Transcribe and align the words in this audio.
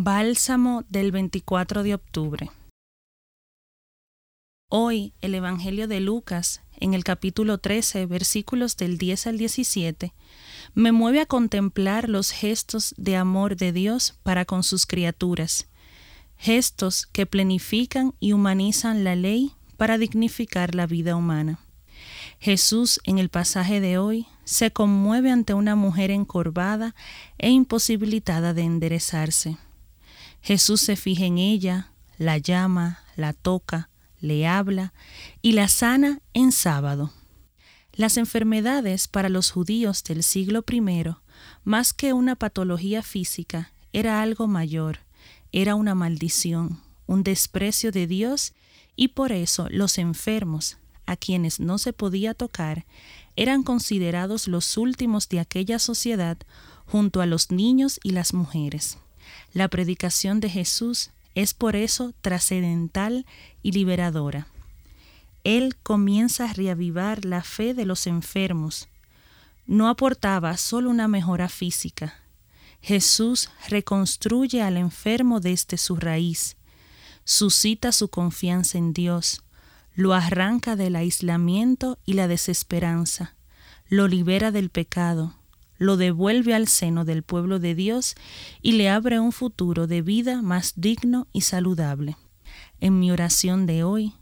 Bálsamo 0.00 0.84
del 0.88 1.10
24 1.10 1.82
de 1.82 1.94
octubre. 1.94 2.52
Hoy 4.70 5.12
el 5.20 5.34
Evangelio 5.34 5.88
de 5.88 5.98
Lucas, 5.98 6.62
en 6.78 6.94
el 6.94 7.02
capítulo 7.02 7.58
13, 7.58 8.06
versículos 8.06 8.76
del 8.76 8.96
10 8.96 9.26
al 9.26 9.38
17, 9.38 10.14
me 10.74 10.92
mueve 10.92 11.20
a 11.20 11.26
contemplar 11.26 12.08
los 12.08 12.30
gestos 12.30 12.94
de 12.96 13.16
amor 13.16 13.56
de 13.56 13.72
Dios 13.72 14.16
para 14.22 14.44
con 14.44 14.62
sus 14.62 14.86
criaturas, 14.86 15.66
gestos 16.36 17.04
que 17.06 17.26
planifican 17.26 18.14
y 18.20 18.34
humanizan 18.34 19.02
la 19.02 19.16
ley 19.16 19.50
para 19.76 19.98
dignificar 19.98 20.76
la 20.76 20.86
vida 20.86 21.16
humana. 21.16 21.58
Jesús 22.38 23.00
en 23.02 23.18
el 23.18 23.30
pasaje 23.30 23.80
de 23.80 23.98
hoy 23.98 24.28
se 24.44 24.70
conmueve 24.70 25.32
ante 25.32 25.54
una 25.54 25.74
mujer 25.74 26.12
encorvada 26.12 26.94
e 27.36 27.50
imposibilitada 27.50 28.54
de 28.54 28.62
enderezarse 28.62 29.58
Jesús 30.40 30.80
se 30.80 30.96
fija 30.96 31.24
en 31.24 31.38
ella, 31.38 31.92
la 32.18 32.38
llama, 32.38 33.00
la 33.16 33.32
toca, 33.32 33.90
le 34.20 34.46
habla 34.46 34.92
y 35.42 35.52
la 35.52 35.68
sana 35.68 36.20
en 36.34 36.52
sábado. 36.52 37.12
Las 37.92 38.16
enfermedades 38.16 39.08
para 39.08 39.28
los 39.28 39.50
judíos 39.50 40.04
del 40.04 40.22
siglo 40.22 40.64
I, 40.70 41.14
más 41.64 41.92
que 41.92 42.12
una 42.12 42.36
patología 42.36 43.02
física, 43.02 43.72
era 43.92 44.22
algo 44.22 44.46
mayor, 44.46 45.00
era 45.50 45.74
una 45.74 45.94
maldición, 45.94 46.80
un 47.06 47.24
desprecio 47.24 47.90
de 47.90 48.06
Dios 48.06 48.52
y 48.94 49.08
por 49.08 49.32
eso 49.32 49.66
los 49.70 49.98
enfermos, 49.98 50.78
a 51.06 51.16
quienes 51.16 51.58
no 51.58 51.78
se 51.78 51.92
podía 51.92 52.34
tocar, 52.34 52.84
eran 53.34 53.62
considerados 53.62 54.46
los 54.46 54.76
últimos 54.76 55.28
de 55.28 55.40
aquella 55.40 55.78
sociedad 55.78 56.36
junto 56.86 57.20
a 57.20 57.26
los 57.26 57.50
niños 57.50 57.98
y 58.02 58.10
las 58.10 58.34
mujeres. 58.34 58.98
La 59.52 59.68
predicación 59.68 60.40
de 60.40 60.50
Jesús 60.50 61.10
es 61.34 61.54
por 61.54 61.76
eso 61.76 62.12
trascendental 62.20 63.26
y 63.62 63.72
liberadora. 63.72 64.48
Él 65.44 65.76
comienza 65.82 66.50
a 66.50 66.52
reavivar 66.52 67.24
la 67.24 67.42
fe 67.42 67.74
de 67.74 67.86
los 67.86 68.06
enfermos. 68.06 68.88
No 69.66 69.88
aportaba 69.88 70.56
solo 70.56 70.90
una 70.90 71.08
mejora 71.08 71.48
física. 71.48 72.20
Jesús 72.80 73.50
reconstruye 73.68 74.62
al 74.62 74.76
enfermo 74.76 75.40
desde 75.40 75.78
su 75.78 75.96
raíz, 75.96 76.56
suscita 77.24 77.92
su 77.92 78.08
confianza 78.08 78.78
en 78.78 78.92
Dios, 78.92 79.42
lo 79.94 80.14
arranca 80.14 80.76
del 80.76 80.96
aislamiento 80.96 81.98
y 82.06 82.14
la 82.14 82.28
desesperanza, 82.28 83.34
lo 83.88 84.06
libera 84.06 84.52
del 84.52 84.70
pecado, 84.70 85.34
lo 85.78 85.96
devuelve 85.96 86.54
al 86.54 86.68
seno 86.68 87.04
del 87.04 87.22
pueblo 87.22 87.58
de 87.58 87.74
Dios 87.74 88.14
y 88.60 88.72
le 88.72 88.90
abre 88.90 89.20
un 89.20 89.32
futuro 89.32 89.86
de 89.86 90.02
vida 90.02 90.42
más 90.42 90.74
digno 90.76 91.28
y 91.32 91.42
saludable. 91.42 92.16
En 92.80 92.98
mi 92.98 93.10
oración 93.10 93.66
de 93.66 93.84
hoy, 93.84 94.14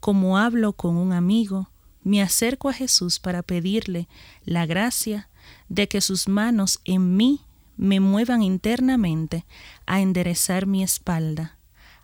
como 0.00 0.38
hablo 0.38 0.72
con 0.74 0.96
un 0.96 1.12
amigo, 1.12 1.70
me 2.02 2.22
acerco 2.22 2.68
a 2.68 2.72
Jesús 2.72 3.18
para 3.18 3.42
pedirle 3.42 4.08
la 4.44 4.66
gracia 4.66 5.28
de 5.68 5.88
que 5.88 6.00
sus 6.00 6.28
manos 6.28 6.80
en 6.84 7.16
mí 7.16 7.40
me 7.76 8.00
muevan 8.00 8.42
internamente 8.42 9.44
a 9.86 10.00
enderezar 10.00 10.66
mi 10.66 10.82
espalda, 10.82 11.58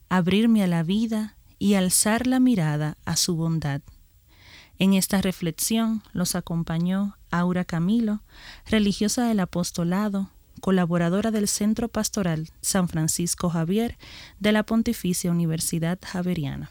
abrirme 0.08 0.62
a 0.62 0.66
la 0.66 0.82
vida 0.82 1.36
y 1.58 1.74
alzar 1.74 2.26
la 2.26 2.38
mirada 2.40 2.96
a 3.04 3.16
su 3.16 3.34
bondad. 3.36 3.82
En 4.78 4.94
esta 4.94 5.20
reflexión 5.20 6.02
los 6.12 6.34
acompañó 6.34 7.16
Aura 7.34 7.64
Camilo, 7.64 8.22
religiosa 8.64 9.26
del 9.26 9.40
apostolado, 9.40 10.30
colaboradora 10.60 11.32
del 11.32 11.48
Centro 11.48 11.88
Pastoral 11.88 12.48
San 12.60 12.88
Francisco 12.88 13.50
Javier 13.50 13.98
de 14.38 14.52
la 14.52 14.62
Pontificia 14.62 15.32
Universidad 15.32 15.98
Javeriana. 16.00 16.70